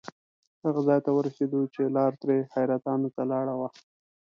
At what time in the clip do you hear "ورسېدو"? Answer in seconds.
1.13-1.61